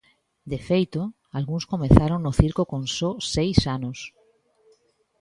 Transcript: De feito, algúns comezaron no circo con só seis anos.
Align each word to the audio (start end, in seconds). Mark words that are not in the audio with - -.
De 0.51 0.59
feito, 0.69 1.01
algúns 1.37 1.67
comezaron 1.73 2.19
no 2.21 2.31
circo 2.41 2.63
con 2.71 2.81
só 2.97 3.11
seis 3.33 3.59
anos. 3.77 3.99